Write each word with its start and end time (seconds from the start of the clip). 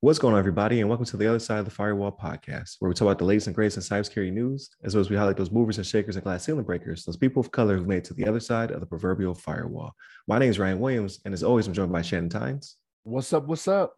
What's 0.00 0.18
going 0.18 0.34
on, 0.34 0.40
everybody, 0.40 0.80
and 0.80 0.88
welcome 0.88 1.06
to 1.06 1.16
the 1.16 1.28
Other 1.28 1.38
Side 1.38 1.60
of 1.60 1.66
the 1.66 1.70
Firewall 1.70 2.10
podcast, 2.10 2.76
where 2.80 2.88
we 2.88 2.94
talk 2.94 3.06
about 3.06 3.18
the 3.18 3.24
latest 3.24 3.46
and 3.46 3.54
greatest 3.54 3.76
in 3.76 3.82
cybersecurity 3.84 4.32
news, 4.32 4.70
as 4.82 4.96
well 4.96 5.02
as 5.02 5.08
we 5.08 5.14
highlight 5.14 5.36
those 5.36 5.52
movers 5.52 5.78
and 5.78 5.86
shakers 5.86 6.16
and 6.16 6.24
glass 6.24 6.42
ceiling 6.44 6.64
breakers, 6.64 7.04
those 7.04 7.16
people 7.16 7.38
of 7.38 7.52
color 7.52 7.76
who've 7.76 7.86
made 7.86 7.98
it 7.98 8.04
to 8.06 8.14
the 8.14 8.26
other 8.26 8.40
side 8.40 8.72
of 8.72 8.80
the 8.80 8.86
proverbial 8.86 9.34
firewall. 9.34 9.94
My 10.26 10.40
name 10.40 10.50
is 10.50 10.58
Ryan 10.58 10.80
Williams, 10.80 11.20
and 11.24 11.32
as 11.32 11.44
always, 11.44 11.68
I'm 11.68 11.74
joined 11.74 11.92
by 11.92 12.02
Shannon 12.02 12.28
Tynes. 12.28 12.76
What's 13.04 13.32
up? 13.32 13.46
What's 13.46 13.68
up? 13.68 13.94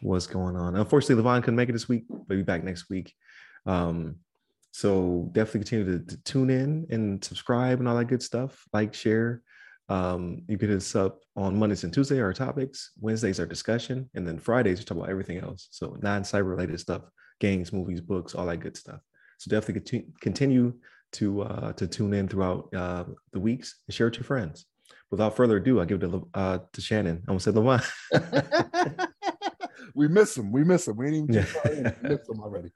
What's 0.00 0.26
going 0.26 0.56
on? 0.56 0.74
Unfortunately, 0.74 1.22
Levon 1.22 1.44
couldn't 1.44 1.56
make 1.56 1.68
it 1.68 1.72
this 1.72 1.88
week, 1.88 2.06
but 2.08 2.34
he'll 2.34 2.38
be 2.38 2.42
back 2.42 2.64
next 2.64 2.90
week. 2.90 3.14
Um, 3.64 4.16
so 4.72 5.30
definitely 5.32 5.60
continue 5.60 5.98
to, 6.00 6.16
to, 6.16 6.22
tune 6.24 6.50
in 6.50 6.86
and 6.90 7.24
subscribe 7.24 7.78
and 7.78 7.88
all 7.88 7.96
that 7.96 8.06
good 8.06 8.22
stuff. 8.22 8.64
Like, 8.72 8.92
share. 8.92 9.42
Um, 9.88 10.42
you 10.48 10.58
hit 10.58 10.70
us 10.70 10.94
up 10.94 11.20
on 11.36 11.58
Mondays 11.58 11.84
and 11.84 11.92
Tuesdays, 11.92 12.20
our 12.20 12.32
topics. 12.32 12.92
Wednesdays, 13.00 13.40
our 13.40 13.46
discussion. 13.46 14.08
And 14.14 14.26
then 14.26 14.38
Fridays, 14.38 14.78
we 14.78 14.84
talk 14.84 14.98
about 14.98 15.10
everything 15.10 15.38
else. 15.38 15.68
So 15.70 15.96
non 16.02 16.22
cyber 16.22 16.50
related 16.50 16.78
stuff, 16.80 17.02
games, 17.40 17.72
movies, 17.72 18.00
books, 18.00 18.34
all 18.34 18.46
that 18.46 18.58
good 18.58 18.76
stuff. 18.76 19.00
So 19.38 19.50
definitely 19.50 20.04
continue, 20.20 20.74
to 21.12 21.42
uh, 21.42 21.72
to 21.72 21.86
tune 21.86 22.14
in 22.14 22.28
throughout 22.28 22.72
uh, 22.74 23.04
the 23.32 23.40
weeks 23.40 23.76
and 23.86 23.94
share 23.94 24.08
it 24.08 24.12
to 24.12 24.18
your 24.18 24.24
friends. 24.24 24.66
Without 25.10 25.36
further 25.36 25.56
ado, 25.56 25.80
I 25.80 25.86
give 25.86 26.02
it 26.02 26.08
to, 26.08 26.28
uh, 26.34 26.58
to 26.72 26.80
Shannon. 26.80 27.22
I 27.26 27.30
almost 27.30 27.44
said 27.44 27.54
Levon. 27.54 29.08
we 29.94 30.06
miss 30.06 30.36
him. 30.36 30.52
We 30.52 30.64
miss 30.64 30.86
him. 30.86 30.96
We 30.96 31.06
ain't 31.06 31.30
even 31.30 31.34
yeah. 31.34 31.92
miss 32.02 32.28
him 32.28 32.40
already. 32.40 32.70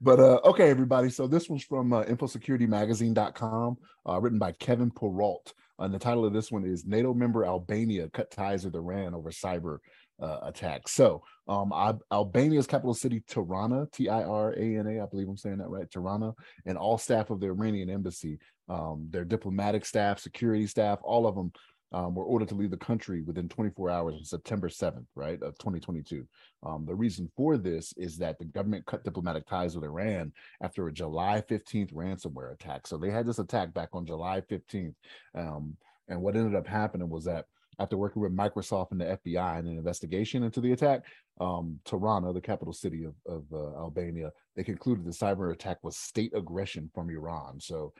But 0.00 0.18
uh, 0.18 0.40
okay, 0.44 0.70
everybody. 0.70 1.10
So 1.10 1.26
this 1.26 1.48
one's 1.48 1.64
from 1.64 1.92
uh, 1.92 2.04
InfoSecurityMagazine.com, 2.04 3.76
uh, 4.08 4.20
written 4.20 4.38
by 4.38 4.52
Kevin 4.52 4.90
Poireault. 4.90 5.52
And 5.78 5.92
the 5.92 5.98
title 5.98 6.24
of 6.24 6.32
this 6.32 6.52
one 6.52 6.64
is 6.64 6.86
NATO 6.86 7.12
member 7.14 7.44
Albania 7.44 8.08
cut 8.10 8.30
ties 8.30 8.64
with 8.64 8.76
Iran 8.76 9.14
over 9.14 9.30
cyber 9.30 9.78
uh, 10.22 10.38
attack. 10.42 10.88
So, 10.88 11.22
um, 11.48 11.72
Albania's 12.12 12.66
capital 12.66 12.94
city, 12.94 13.22
Tirana, 13.26 13.86
T 13.92 14.08
I 14.08 14.22
R 14.22 14.52
A 14.52 14.76
N 14.78 14.86
A, 14.86 15.02
I 15.02 15.06
believe 15.06 15.28
I'm 15.28 15.36
saying 15.36 15.58
that 15.58 15.68
right, 15.68 15.90
Tirana, 15.90 16.32
and 16.66 16.78
all 16.78 16.98
staff 16.98 17.30
of 17.30 17.40
the 17.40 17.46
Iranian 17.46 17.90
embassy, 17.90 18.38
um, 18.68 19.08
their 19.10 19.24
diplomatic 19.24 19.84
staff, 19.84 20.20
security 20.20 20.66
staff, 20.66 21.00
all 21.02 21.26
of 21.26 21.34
them 21.34 21.52
um, 21.94 22.12
were 22.12 22.24
ordered 22.24 22.48
to 22.48 22.56
leave 22.56 22.72
the 22.72 22.76
country 22.76 23.22
within 23.22 23.48
24 23.48 23.88
hours 23.88 24.14
on 24.16 24.24
September 24.24 24.68
7th, 24.68 25.06
right, 25.14 25.40
of 25.42 25.56
2022. 25.58 26.26
Um, 26.64 26.84
the 26.84 26.94
reason 26.94 27.30
for 27.36 27.56
this 27.56 27.94
is 27.96 28.18
that 28.18 28.36
the 28.36 28.46
government 28.46 28.84
cut 28.84 29.04
diplomatic 29.04 29.46
ties 29.46 29.76
with 29.76 29.84
Iran 29.84 30.32
after 30.60 30.88
a 30.88 30.92
July 30.92 31.40
15th 31.48 31.94
ransomware 31.94 32.52
attack. 32.52 32.88
So 32.88 32.98
they 32.98 33.10
had 33.10 33.26
this 33.26 33.38
attack 33.38 33.72
back 33.72 33.90
on 33.92 34.06
July 34.06 34.40
15th. 34.40 34.94
Um, 35.36 35.76
and 36.08 36.20
what 36.20 36.34
ended 36.34 36.56
up 36.56 36.66
happening 36.66 37.08
was 37.08 37.24
that 37.26 37.44
after 37.78 37.96
working 37.96 38.22
with 38.22 38.36
Microsoft 38.36 38.90
and 38.90 39.00
the 39.00 39.18
FBI 39.24 39.60
in 39.60 39.68
an 39.68 39.78
investigation 39.78 40.42
into 40.42 40.60
the 40.60 40.72
attack, 40.72 41.04
um, 41.40 41.78
Tirana, 41.84 42.32
the 42.32 42.40
capital 42.40 42.72
city 42.72 43.04
of, 43.04 43.14
of 43.24 43.44
uh, 43.52 43.78
Albania, 43.78 44.32
they 44.56 44.64
concluded 44.64 45.04
the 45.04 45.12
cyber 45.12 45.52
attack 45.52 45.78
was 45.82 45.96
state 45.96 46.32
aggression 46.34 46.90
from 46.92 47.08
Iran. 47.08 47.60
So 47.60 47.92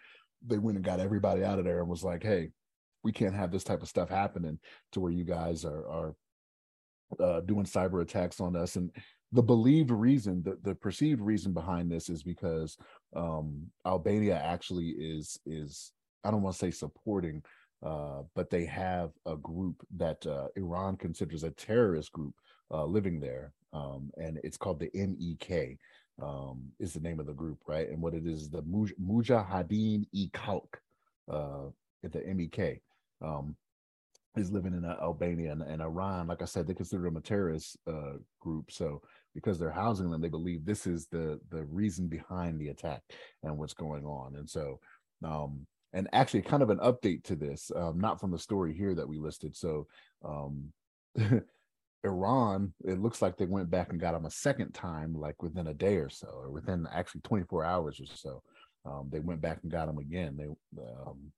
they 0.44 0.58
went 0.58 0.76
and 0.78 0.84
got 0.84 0.98
everybody 0.98 1.44
out 1.44 1.60
of 1.60 1.64
there 1.64 1.78
and 1.78 1.88
was 1.88 2.02
like, 2.02 2.24
hey, 2.24 2.50
we 3.04 3.12
can't 3.12 3.34
have 3.34 3.52
this 3.52 3.64
type 3.64 3.82
of 3.82 3.88
stuff 3.88 4.08
happening 4.08 4.58
to 4.92 5.00
where 5.00 5.12
you 5.12 5.24
guys 5.24 5.64
are 5.64 5.86
are 5.88 6.14
uh, 7.20 7.40
doing 7.42 7.64
cyber 7.64 8.02
attacks 8.02 8.40
on 8.40 8.56
us. 8.56 8.76
And 8.76 8.90
the 9.32 9.42
believed 9.42 9.90
reason 9.90 10.42
the, 10.42 10.58
the 10.62 10.74
perceived 10.74 11.20
reason 11.20 11.52
behind 11.52 11.90
this 11.90 12.08
is 12.08 12.22
because 12.22 12.76
um, 13.16 13.66
albania 13.84 14.36
actually 14.36 14.90
is 14.90 15.38
is 15.44 15.92
i 16.24 16.30
don't 16.30 16.42
want 16.42 16.54
to 16.54 16.58
say 16.58 16.70
supporting 16.70 17.42
uh, 17.84 18.22
but 18.34 18.48
they 18.48 18.64
have 18.64 19.10
a 19.26 19.36
group 19.36 19.84
that 19.96 20.24
uh, 20.26 20.46
iran 20.56 20.96
considers 20.96 21.42
a 21.42 21.50
terrorist 21.50 22.12
group 22.12 22.34
uh, 22.70 22.84
living 22.84 23.18
there 23.18 23.52
um, 23.72 24.10
and 24.16 24.38
it's 24.44 24.56
called 24.56 24.78
the 24.78 24.90
mek 24.94 25.78
um, 26.22 26.62
is 26.78 26.92
the 26.92 27.00
name 27.00 27.18
of 27.18 27.26
the 27.26 27.32
group 27.32 27.58
right? 27.66 27.88
And 27.88 28.00
what 28.00 28.14
it 28.14 28.26
is 28.26 28.48
the 28.48 28.62
mujahideen 28.62 30.06
e 30.12 30.30
khalq 30.32 30.68
uh, 31.28 31.70
the 32.02 32.22
mek 32.34 32.80
um, 33.24 33.56
is 34.36 34.50
living 34.50 34.74
in 34.74 34.84
uh, 34.84 34.96
Albania 35.00 35.52
and, 35.52 35.62
and, 35.62 35.80
Iran. 35.80 36.26
Like 36.26 36.42
I 36.42 36.46
said, 36.46 36.66
they 36.66 36.74
consider 36.74 37.04
them 37.04 37.16
a 37.16 37.20
terrorist 37.20 37.76
uh, 37.86 38.14
group. 38.40 38.70
So 38.70 39.00
because 39.34 39.58
they're 39.58 39.70
housing 39.70 40.10
them, 40.10 40.20
they 40.20 40.28
believe 40.28 40.64
this 40.64 40.86
is 40.86 41.06
the 41.06 41.40
the 41.50 41.64
reason 41.64 42.08
behind 42.08 42.60
the 42.60 42.68
attack 42.68 43.02
and 43.42 43.56
what's 43.56 43.74
going 43.74 44.04
on. 44.04 44.36
And 44.36 44.48
so, 44.48 44.80
um, 45.24 45.66
and 45.92 46.08
actually, 46.12 46.42
kind 46.42 46.62
of 46.62 46.70
an 46.70 46.78
update 46.78 47.22
to 47.24 47.36
this, 47.36 47.70
um, 47.76 48.00
not 48.00 48.20
from 48.20 48.32
the 48.32 48.38
story 48.38 48.74
here 48.74 48.94
that 48.94 49.08
we 49.08 49.18
listed. 49.18 49.56
So. 49.56 49.86
Um, 50.24 50.72
Iran, 52.04 52.74
it 52.84 53.00
looks 53.00 53.22
like 53.22 53.38
they 53.38 53.46
went 53.46 53.70
back 53.70 53.88
and 53.88 53.98
got 53.98 54.12
them 54.12 54.26
a 54.26 54.30
second 54.30 54.74
time, 54.74 55.14
like 55.14 55.42
within 55.42 55.68
a 55.68 55.72
day 55.72 55.96
or 55.96 56.10
so, 56.10 56.28
or 56.28 56.50
within 56.50 56.86
actually 56.92 57.22
24 57.22 57.64
hours 57.64 57.98
or 57.98 58.04
so. 58.04 58.42
Um, 58.84 59.08
they 59.10 59.20
went 59.20 59.40
back 59.40 59.60
and 59.62 59.72
got 59.72 59.86
them 59.86 59.96
again. 59.96 60.36
They 60.36 60.44
um, 60.82 61.32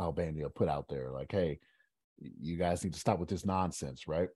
Albania 0.00 0.48
put 0.48 0.68
out 0.68 0.88
there, 0.88 1.10
like, 1.10 1.32
hey, 1.32 1.58
you 2.18 2.56
guys 2.56 2.84
need 2.84 2.94
to 2.94 3.00
stop 3.00 3.18
with 3.18 3.28
this 3.28 3.44
nonsense, 3.44 4.06
right? 4.06 4.28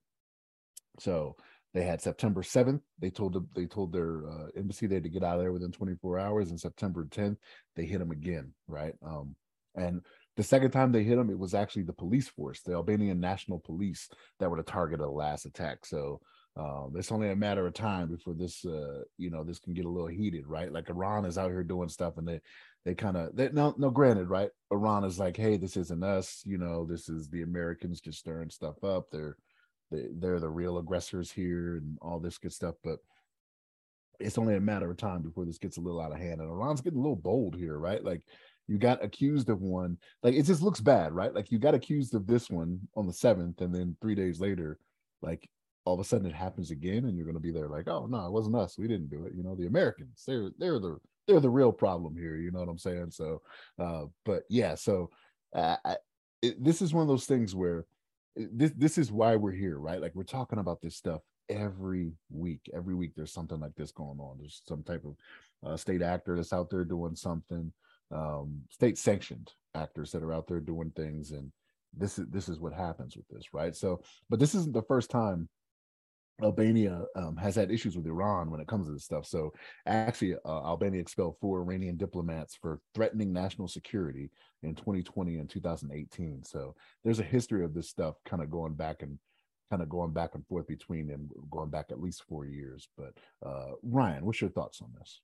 So 0.99 1.37
they 1.75 1.85
had 1.85 2.01
September 2.01 2.43
7th. 2.43 2.81
They 2.99 3.11
told 3.11 3.35
them 3.35 3.49
they 3.55 3.67
told 3.67 3.93
their 3.93 4.27
uh, 4.27 4.47
embassy 4.57 4.87
they 4.87 4.97
had 4.97 5.05
to 5.05 5.11
get 5.11 5.23
out 5.23 5.37
of 5.37 5.43
there 5.43 5.53
within 5.53 5.73
24 5.73 6.19
hours. 6.19 6.51
And 6.51 6.59
September 6.59 7.05
10th, 7.05 7.37
they 7.75 7.85
hit 7.85 7.99
them 7.99 8.11
again, 8.11 8.53
right? 8.67 8.95
Um, 9.05 9.37
and 9.75 10.01
the 10.37 10.43
second 10.43 10.71
time 10.71 10.91
they 10.91 11.03
hit 11.03 11.17
them, 11.17 11.31
it 11.31 11.39
was 11.39 11.55
actually 11.55 11.83
the 11.83 11.93
police 11.93 12.29
force, 12.29 12.63
the 12.63 12.73
Albanian 12.73 13.21
National 13.21 13.59
Police, 13.59 14.09
that 14.39 14.51
were 14.51 14.57
the 14.57 14.63
target 14.63 15.01
of 15.01 15.07
the 15.07 15.13
last 15.13 15.45
attack. 15.45 15.85
So 15.85 16.21
um, 16.57 16.95
it's 16.97 17.13
only 17.13 17.31
a 17.31 17.37
matter 17.37 17.67
of 17.67 17.75
time 17.75 18.09
before 18.09 18.35
this, 18.35 18.65
uh, 18.65 19.03
you 19.19 19.29
know, 19.31 19.45
this 19.45 19.59
can 19.59 19.75
get 19.75 19.85
a 19.85 19.91
little 19.91 20.09
heated, 20.09 20.47
right? 20.47 20.73
Like 20.73 20.89
Iran 20.89 21.27
is 21.27 21.37
out 21.37 21.51
here 21.51 21.63
doing 21.63 21.91
stuff, 21.91 22.17
and 22.17 22.27
they 22.27 22.41
they 22.87 22.95
kind 22.95 23.17
of 23.17 23.35
they 23.35 23.51
no 23.51 23.75
no 23.77 23.91
granted 23.91 24.31
right? 24.31 24.51
Iran 24.71 25.03
is 25.03 25.19
like 25.19 25.37
hey 25.37 25.57
this 25.57 25.77
isn't 25.77 26.05
us 26.05 26.43
you 26.47 26.57
know 26.57 26.87
this 26.87 27.09
is 27.09 27.29
the 27.29 27.43
americans 27.43 28.01
just 28.01 28.21
stirring 28.21 28.49
stuff 28.49 28.83
up. 28.85 29.11
They're 29.11 29.37
they, 29.91 30.07
they're 30.13 30.41
the 30.41 30.49
real 30.49 30.79
aggressors 30.79 31.31
here 31.31 31.77
and 31.77 31.99
all 32.01 32.21
this 32.21 32.39
good 32.39 32.53
stuff 32.53 32.77
but 32.83 32.99
it's 34.19 34.39
only 34.39 34.55
a 34.55 34.61
matter 34.61 34.91
of 34.91 34.97
time 34.97 35.21
before 35.21 35.45
this 35.45 35.59
gets 35.59 35.77
a 35.77 35.81
little 35.81 36.01
out 36.01 36.13
of 36.13 36.19
hand 36.19 36.41
and 36.41 36.49
iran's 36.49 36.81
getting 36.81 36.99
a 36.99 37.03
little 37.03 37.17
bold 37.17 37.57
here 37.57 37.77
right? 37.77 38.05
Like 38.05 38.23
you 38.69 38.79
got 38.79 39.05
accused 39.05 39.49
of 39.51 39.61
one 39.61 39.99
like 40.23 40.35
it 40.35 40.45
just 40.45 40.63
looks 40.63 40.81
bad 40.81 41.13
right? 41.13 41.35
Like 41.35 41.51
you 41.51 41.59
got 41.59 41.75
accused 41.75 42.15
of 42.15 42.29
this 42.29 42.49
one 42.49 42.79
on 42.95 43.09
the 43.09 43.13
seventh 43.13 43.61
and 43.63 43.75
then 43.75 43.97
three 44.01 44.15
days 44.15 44.39
later 44.39 44.79
like 45.23 45.49
all 45.85 45.95
of 45.95 46.01
a 46.01 46.05
sudden 46.05 46.27
it 46.27 46.35
happens 46.35 46.71
again 46.71 47.07
and 47.07 47.17
you're 47.17 47.27
going 47.27 47.35
to 47.35 47.41
be 47.41 47.53
there 47.53 47.69
like 47.69 47.89
oh 47.89 48.07
no 48.07 48.27
it 48.27 48.33
wasn't 48.33 48.55
us. 48.55 48.79
We 48.79 48.87
didn't 48.87 49.11
do 49.11 49.25
it. 49.25 49.33
You 49.35 49.43
know 49.43 49.57
the 49.57 49.67
americans 49.67 50.23
they're 50.25 50.51
they're 50.57 50.79
the 50.79 50.99
they're 51.27 51.41
the 51.41 51.51
real 51.51 51.73
problem 51.73 52.17
here. 52.17 52.37
You 52.37 52.51
know 52.51 52.61
what 52.61 52.69
I'm 52.69 52.79
saying? 52.79 53.11
So, 53.11 53.43
uh, 53.79 54.05
but 54.25 54.45
yeah, 54.49 54.75
so 54.75 55.11
uh, 55.55 55.77
I, 55.85 55.97
it, 56.43 56.63
this 56.63 56.83
is 56.83 56.93
one 56.95 57.03
of 57.03 57.09
those 57.09 57.27
things 57.27 57.55
where 57.55 57.87
this 58.37 58.73
this 58.77 58.99
is 58.99 59.11
why 59.11 59.37
we're 59.37 59.53
here, 59.53 59.79
right? 59.79 60.01
Like 60.01 60.15
we're 60.15 60.25
talking 60.25 60.59
about 60.59 60.81
this 60.81 60.97
stuff 60.97 61.23
every 61.49 62.13
week. 62.31 62.71
Every 62.75 62.95
week 62.95 63.13
there's 63.17 63.33
something 63.33 63.61
like 63.61 63.75
this 63.77 63.93
going 63.93 64.19
on. 64.19 64.39
There's 64.39 64.63
some 64.67 64.83
type 64.83 65.05
of 65.05 65.17
uh, 65.69 65.77
state 65.77 66.03
actor 66.03 66.37
that's 66.37 66.53
out 66.53 66.71
there 66.71 66.85
doing 66.85 67.17
something, 67.17 67.73
um, 68.11 68.61
state 68.71 68.99
sanctioned 68.99 69.53
actors 69.75 70.13
that 70.13 70.23
are 70.23 70.33
out 70.33 70.47
there 70.47 70.61
doing 70.61 70.93
things, 70.95 71.31
and 71.33 71.51
this 71.97 72.19
is 72.19 72.27
this 72.29 72.49
is 72.49 72.61
what 72.61 72.73
happens 72.73 73.17
with 73.17 73.27
this, 73.29 73.53
right? 73.53 73.75
So, 73.75 74.03
but 74.29 74.39
this 74.39 74.55
isn't 74.55 74.75
the 74.75 74.83
first 74.83 75.11
time 75.11 75.49
Albania 76.43 77.05
um, 77.17 77.37
has 77.37 77.55
had 77.55 77.71
issues 77.71 77.97
with 77.97 78.07
Iran 78.07 78.51
when 78.51 78.61
it 78.61 78.69
comes 78.69 78.87
to 78.87 78.93
this 78.93 79.05
stuff. 79.05 79.27
So 79.27 79.53
actually, 79.87 80.35
uh, 80.45 80.65
Albania 80.65 81.01
expelled 81.01 81.37
four 81.41 81.61
Iranian 81.61 81.97
diplomats 81.97 82.55
for 82.55 82.81
threatening 82.95 83.33
national 83.33 83.69
security 83.69 84.31
in 84.63 84.75
2020 84.75 85.39
and 85.39 85.49
2018. 85.49 86.45
So 86.45 86.75
there's 87.05 87.21
a 87.21 87.25
history 87.25 87.65
of 87.65 87.73
this 87.73 87.89
stuff 87.89 88.17
kind 88.27 88.43
of 88.43 88.51
going 88.51 88.75
back 88.75 89.03
and 89.03 89.19
kind 89.71 89.83
of 89.83 89.89
going 89.89 90.13
back 90.13 90.35
and 90.35 90.47
forth 90.47 90.67
between 90.67 91.09
them, 91.09 91.29
going 91.51 91.71
back 91.71 91.87
at 91.91 92.01
least 92.01 92.25
four 92.29 92.45
years. 92.45 92.89
But 92.97 93.15
uh, 93.45 93.73
Ryan, 93.83 94.25
what's 94.25 94.41
your 94.41 94.51
thoughts 94.51 94.81
on 94.83 94.91
this? 94.99 95.21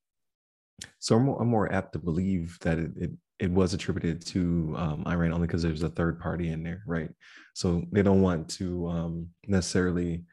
So 0.98 1.16
I'm 1.16 1.24
more, 1.24 1.40
I'm 1.40 1.48
more 1.48 1.72
apt 1.72 1.92
to 1.92 1.98
believe 1.98 2.58
that 2.62 2.78
it, 2.78 2.90
it, 2.96 3.10
it 3.38 3.50
was 3.50 3.74
attributed 3.74 4.24
to 4.26 4.74
um, 4.76 5.04
Iran 5.06 5.32
only 5.32 5.46
because 5.46 5.62
there's 5.62 5.82
a 5.82 5.88
third 5.88 6.18
party 6.18 6.48
in 6.48 6.62
there, 6.62 6.82
right? 6.86 7.10
So 7.54 7.84
they 7.92 8.02
don't 8.02 8.22
want 8.22 8.48
to 8.50 8.88
um, 8.88 9.28
necessarily 9.46 10.24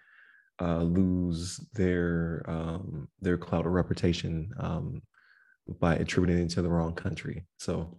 uh, 0.62 0.84
lose 0.84 1.60
their 1.74 2.44
um, 2.48 3.08
their 3.22 3.38
cloud 3.38 3.66
or 3.66 3.72
reputation 3.72 4.52
um, 4.60 5.02
by 5.80 5.96
attributing 5.96 6.44
it 6.44 6.50
to 6.50 6.62
the 6.62 6.70
wrong 6.70 6.94
country. 6.94 7.46
So 7.58 7.98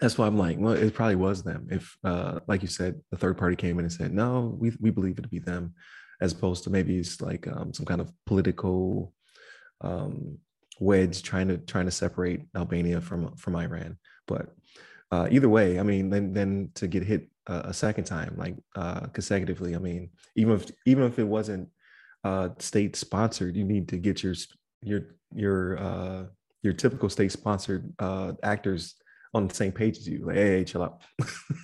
that's 0.00 0.18
why 0.18 0.26
I'm 0.26 0.38
like, 0.38 0.58
well, 0.58 0.74
it 0.74 0.94
probably 0.94 1.16
was 1.16 1.42
them. 1.42 1.68
If, 1.70 1.96
uh, 2.04 2.40
like 2.46 2.62
you 2.62 2.68
said, 2.68 3.00
the 3.10 3.16
third 3.16 3.38
party 3.38 3.56
came 3.56 3.78
in 3.78 3.84
and 3.84 3.92
said, 3.92 4.12
no, 4.12 4.56
we 4.58 4.72
we 4.80 4.90
believe 4.90 5.18
it 5.18 5.22
to 5.22 5.28
be 5.28 5.38
them, 5.38 5.74
as 6.20 6.32
opposed 6.32 6.64
to 6.64 6.70
maybe 6.70 6.98
it's 6.98 7.20
like 7.20 7.46
um, 7.48 7.72
some 7.72 7.86
kind 7.86 8.00
of 8.00 8.10
political 8.26 9.12
um, 9.80 10.38
wedge 10.80 11.22
trying 11.22 11.48
to 11.48 11.58
trying 11.58 11.86
to 11.86 11.90
separate 11.90 12.42
Albania 12.56 13.00
from 13.00 13.34
from 13.36 13.56
Iran. 13.56 13.98
But 14.26 14.48
uh, 15.14 15.28
either 15.30 15.48
way, 15.48 15.78
I 15.78 15.84
mean, 15.84 16.10
then 16.10 16.32
then 16.32 16.70
to 16.74 16.88
get 16.88 17.04
hit 17.04 17.28
a, 17.46 17.70
a 17.70 17.72
second 17.72 18.04
time, 18.04 18.34
like 18.36 18.56
uh, 18.74 19.06
consecutively, 19.18 19.76
I 19.76 19.78
mean, 19.78 20.10
even 20.34 20.54
if 20.56 20.70
even 20.86 21.04
if 21.04 21.18
it 21.18 21.28
wasn't 21.38 21.68
uh, 22.24 22.48
state 22.58 22.96
sponsored, 22.96 23.56
you 23.56 23.64
need 23.64 23.88
to 23.88 23.96
get 23.96 24.22
your 24.24 24.34
your 24.82 25.00
your 25.32 25.78
uh, 25.78 26.24
your 26.62 26.72
typical 26.72 27.08
state 27.08 27.30
sponsored 27.30 27.92
uh, 28.00 28.32
actors 28.42 28.96
on 29.34 29.46
the 29.46 29.54
same 29.54 29.72
page 29.72 29.98
as 29.98 30.08
you. 30.08 30.26
Like, 30.26 30.36
hey, 30.36 30.58
hey 30.58 30.64
chill 30.64 30.82
out. 30.82 31.02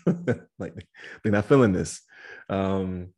like 0.59 0.75
they're 1.23 1.33
not 1.33 1.47
feeling 1.47 1.73
this. 1.73 2.03
Um, 2.49 3.09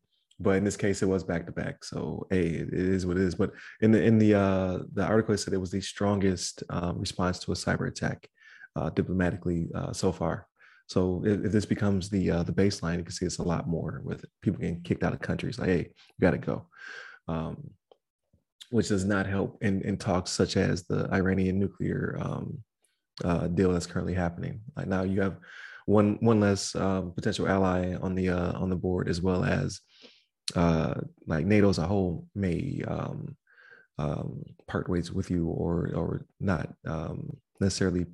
but 0.40 0.56
in 0.56 0.64
this 0.64 0.78
case, 0.78 1.02
it 1.02 1.08
was 1.08 1.24
back 1.24 1.44
to 1.46 1.52
back. 1.52 1.84
So 1.84 2.26
hey, 2.30 2.46
it 2.46 2.72
is 2.72 3.04
what 3.04 3.18
it 3.18 3.24
is. 3.24 3.34
But 3.34 3.52
in 3.82 3.92
the 3.92 4.02
in 4.02 4.16
the 4.16 4.34
uh, 4.34 4.78
the 4.94 5.04
article, 5.04 5.34
it 5.34 5.38
said 5.38 5.52
it 5.52 5.58
was 5.58 5.72
the 5.72 5.82
strongest 5.82 6.62
uh, 6.70 6.94
response 6.96 7.38
to 7.40 7.52
a 7.52 7.54
cyber 7.54 7.86
attack 7.86 8.28
uh, 8.76 8.90
diplomatically 8.90 9.68
uh, 9.74 9.92
so 9.92 10.12
far. 10.12 10.46
So 10.86 11.22
if, 11.24 11.46
if, 11.46 11.52
this 11.52 11.64
becomes 11.64 12.10
the 12.10 12.30
uh, 12.30 12.42
the 12.42 12.52
baseline, 12.52 12.98
you 12.98 13.04
can 13.04 13.12
see 13.12 13.26
it's 13.26 13.38
a 13.38 13.42
lot 13.42 13.68
more 13.68 14.02
with 14.04 14.24
people 14.42 14.60
getting 14.60 14.82
kicked 14.82 15.02
out 15.02 15.12
of 15.12 15.20
countries. 15.20 15.58
Like, 15.58 15.68
hey, 15.68 15.78
you 15.78 16.20
got 16.20 16.32
to 16.32 16.38
go, 16.38 16.66
um, 17.28 17.70
which 18.70 18.88
does 18.88 19.04
not 19.04 19.26
help 19.26 19.62
in, 19.62 19.82
in 19.82 19.96
talks 19.96 20.30
such 20.30 20.56
as 20.56 20.84
the 20.84 21.08
Iranian 21.12 21.58
nuclear 21.58 22.18
um, 22.20 22.58
uh, 23.24 23.46
deal 23.46 23.72
that's 23.72 23.86
currently 23.86 24.14
happening. 24.14 24.60
Like 24.76 24.88
now, 24.88 25.02
you 25.02 25.20
have 25.22 25.36
one 25.86 26.18
one 26.20 26.40
less 26.40 26.74
um, 26.74 27.12
potential 27.12 27.48
ally 27.48 27.94
on 27.94 28.14
the 28.14 28.28
uh, 28.30 28.52
on 28.52 28.68
the 28.68 28.76
board, 28.76 29.08
as 29.08 29.20
well 29.20 29.44
as 29.44 29.80
uh, 30.56 30.94
like 31.26 31.46
NATO 31.46 31.68
as 31.68 31.78
a 31.78 31.86
whole 31.86 32.26
may 32.34 32.82
um, 32.86 33.36
um, 33.98 34.42
part 34.66 34.88
ways 34.88 35.12
with 35.12 35.30
you 35.30 35.46
or 35.46 35.90
or 35.94 36.26
not 36.40 36.68
um, 36.86 37.36
necessarily 37.60 38.06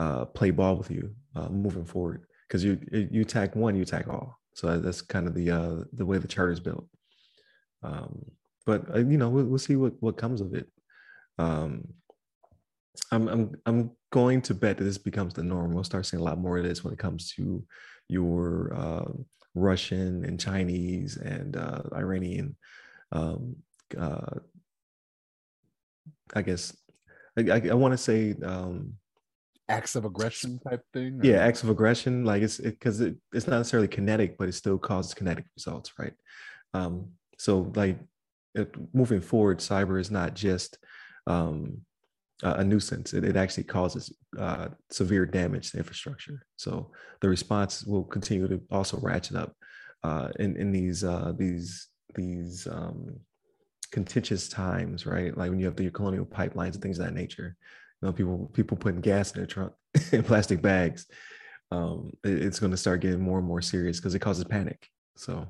uh, 0.00 0.24
play 0.24 0.50
ball 0.50 0.76
with 0.76 0.90
you 0.90 1.14
uh, 1.36 1.48
moving 1.50 1.84
forward 1.84 2.24
because 2.48 2.64
you 2.64 2.80
you 2.90 3.20
attack 3.20 3.54
one, 3.54 3.76
you 3.76 3.82
attack 3.82 4.08
all. 4.08 4.40
So 4.54 4.78
that's 4.78 5.02
kind 5.02 5.26
of 5.26 5.34
the 5.34 5.50
uh, 5.50 5.76
the 5.92 6.06
way 6.06 6.18
the 6.18 6.26
chart 6.26 6.52
is 6.52 6.60
built. 6.60 6.88
Um, 7.82 8.24
but 8.64 8.94
uh, 8.94 8.98
you 8.98 9.18
know, 9.18 9.28
we'll, 9.28 9.44
we'll, 9.44 9.58
see 9.58 9.76
what 9.76 9.92
what 10.00 10.16
comes 10.16 10.40
of 10.40 10.54
it. 10.54 10.66
Um, 11.38 11.88
I'm 13.12 13.28
I'm 13.28 13.54
I'm 13.66 13.90
going 14.10 14.40
to 14.42 14.54
bet 14.54 14.78
that 14.78 14.84
this 14.84 14.98
becomes 14.98 15.34
the 15.34 15.42
norm. 15.42 15.72
We'll 15.72 15.84
start 15.84 16.06
seeing 16.06 16.22
a 16.22 16.24
lot 16.24 16.38
more 16.38 16.56
of 16.56 16.64
this 16.64 16.82
when 16.82 16.94
it 16.94 16.98
comes 16.98 17.32
to 17.34 17.64
your 18.08 18.72
uh, 18.74 19.12
Russian 19.54 20.24
and 20.24 20.40
Chinese 20.40 21.18
and 21.18 21.56
uh, 21.56 21.82
Iranian. 21.94 22.56
Um, 23.12 23.56
uh, 23.98 24.40
I 26.34 26.42
guess 26.42 26.74
I, 27.36 27.42
I, 27.50 27.62
I 27.70 27.74
want 27.74 27.92
to 27.92 27.98
say 27.98 28.34
um, 28.42 28.94
acts 29.70 29.94
of 29.94 30.04
aggression 30.04 30.58
type 30.58 30.82
thing. 30.92 31.20
Or? 31.20 31.24
Yeah, 31.24 31.36
acts 31.36 31.62
of 31.62 31.70
aggression. 31.70 32.24
Like 32.24 32.42
it's 32.42 32.58
because 32.58 33.00
it, 33.00 33.08
it, 33.08 33.16
it's 33.32 33.46
not 33.46 33.58
necessarily 33.58 33.88
kinetic, 33.88 34.36
but 34.38 34.48
it 34.48 34.54
still 34.54 34.78
causes 34.78 35.14
kinetic 35.14 35.44
results, 35.56 35.92
right? 35.98 36.14
Um, 36.74 37.10
so 37.38 37.72
like 37.74 37.98
it, 38.54 38.74
moving 38.92 39.20
forward, 39.20 39.58
cyber 39.58 40.00
is 40.00 40.10
not 40.10 40.34
just 40.34 40.78
um, 41.26 41.82
a 42.42 42.64
nuisance. 42.64 43.12
It, 43.12 43.24
it 43.24 43.36
actually 43.36 43.64
causes 43.64 44.12
uh, 44.38 44.68
severe 44.90 45.26
damage 45.26 45.70
to 45.70 45.78
infrastructure. 45.78 46.44
So 46.56 46.90
the 47.20 47.28
response 47.28 47.84
will 47.84 48.04
continue 48.04 48.48
to 48.48 48.60
also 48.70 48.98
ratchet 49.00 49.36
up 49.36 49.54
uh, 50.02 50.30
in 50.38 50.56
in 50.56 50.72
these 50.72 51.04
uh, 51.04 51.32
these 51.36 51.88
these 52.14 52.66
um, 52.66 53.20
contentious 53.92 54.48
times, 54.48 55.06
right? 55.06 55.36
Like 55.36 55.50
when 55.50 55.58
you 55.58 55.66
have 55.66 55.76
the 55.76 55.90
colonial 55.90 56.24
pipelines 56.24 56.74
and 56.74 56.82
things 56.82 56.98
of 56.98 57.06
that 57.06 57.14
nature. 57.14 57.56
Know, 58.02 58.12
people 58.12 58.50
people 58.54 58.76
putting 58.76 59.00
gas 59.00 59.32
in 59.32 59.38
their 59.38 59.46
trunk 59.46 59.72
in 60.12 60.22
plastic 60.22 60.62
bags. 60.62 61.06
Um, 61.70 62.12
it, 62.24 62.42
it's 62.42 62.58
going 62.58 62.72
to 62.72 62.76
start 62.76 63.00
getting 63.00 63.20
more 63.20 63.38
and 63.38 63.46
more 63.46 63.62
serious 63.62 63.98
because 63.98 64.14
it 64.14 64.20
causes 64.20 64.44
panic. 64.44 64.88
So. 65.16 65.46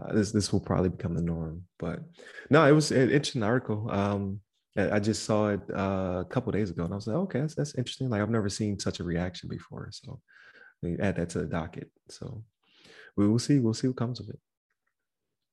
Uh, 0.00 0.14
this 0.14 0.32
this 0.32 0.50
will 0.50 0.60
probably 0.60 0.88
become 0.88 1.14
the 1.14 1.20
norm, 1.20 1.62
but 1.78 2.00
no, 2.48 2.64
it 2.64 2.72
was 2.72 2.90
an 2.90 3.10
interesting 3.10 3.42
article. 3.42 3.90
Um, 3.90 4.40
I 4.76 5.00
just 5.00 5.24
saw 5.24 5.48
it 5.48 5.60
uh, 5.74 6.20
a 6.20 6.26
couple 6.28 6.52
days 6.52 6.70
ago, 6.70 6.84
and 6.84 6.92
I 6.92 6.96
was 6.96 7.06
like, 7.06 7.16
okay, 7.16 7.40
that's, 7.40 7.54
that's 7.54 7.74
interesting. 7.74 8.08
Like 8.08 8.22
I've 8.22 8.30
never 8.30 8.48
seen 8.48 8.78
such 8.78 9.00
a 9.00 9.04
reaction 9.04 9.48
before, 9.48 9.88
so 9.90 10.20
we 10.80 10.98
add 10.98 11.16
that 11.16 11.30
to 11.30 11.40
the 11.40 11.46
docket. 11.46 11.90
So 12.08 12.44
we 13.16 13.26
will 13.26 13.38
see. 13.38 13.58
We'll 13.58 13.74
see 13.74 13.88
what 13.88 13.96
comes 13.96 14.20
of 14.20 14.28
it. 14.28 14.38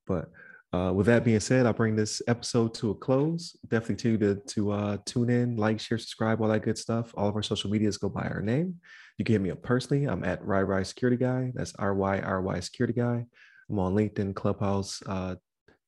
But 0.05 0.29
uh, 0.73 0.91
with 0.93 1.05
that 1.05 1.23
being 1.23 1.39
said, 1.39 1.65
I'll 1.65 1.73
bring 1.73 1.95
this 1.95 2.21
episode 2.27 2.73
to 2.75 2.91
a 2.91 2.95
close. 2.95 3.55
Definitely 3.67 4.17
to 4.17 4.35
to, 4.35 4.41
to 4.47 4.71
uh, 4.71 4.97
tune 5.05 5.29
in, 5.29 5.55
like, 5.55 5.79
share, 5.79 5.97
subscribe, 5.97 6.41
all 6.41 6.49
that 6.49 6.63
good 6.63 6.77
stuff. 6.77 7.13
All 7.15 7.29
of 7.29 7.35
our 7.35 7.43
social 7.43 7.69
medias 7.69 7.97
go 7.97 8.09
by 8.09 8.23
our 8.23 8.41
name. 8.41 8.75
You 9.17 9.25
can 9.25 9.33
hit 9.33 9.41
me 9.41 9.51
up 9.51 9.63
personally. 9.63 10.05
I'm 10.05 10.23
at 10.23 10.43
RyRy 10.43 10.85
Security 10.85 11.17
Guy. 11.17 11.51
That's 11.55 11.73
R 11.75 11.93
Y 11.93 12.19
R 12.19 12.41
Y 12.41 12.59
Security 12.59 12.93
Guy. 12.93 13.25
I'm 13.69 13.79
on 13.79 13.95
LinkedIn, 13.95 14.35
Clubhouse, 14.35 15.01
uh, 15.05 15.35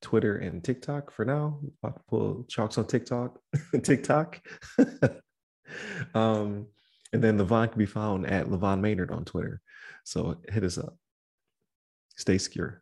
Twitter 0.01 0.37
and 0.37 0.63
TikTok 0.63 1.11
for 1.11 1.25
now. 1.25 1.59
About 1.83 1.97
to 1.97 2.03
pull 2.09 2.45
chalks 2.47 2.77
on 2.77 2.87
TikTok, 2.87 3.37
TikTok. 3.83 4.41
um, 6.13 6.67
and 7.11 7.23
then 7.23 7.37
Levon 7.37 7.69
can 7.69 7.79
be 7.79 7.85
found 7.85 8.27
at 8.27 8.47
Levon 8.47 8.79
Maynard 8.79 9.11
on 9.11 9.25
Twitter. 9.25 9.61
So 10.05 10.37
hit 10.49 10.63
us 10.63 10.77
up. 10.77 10.97
Stay 12.15 12.37
secure. 12.37 12.81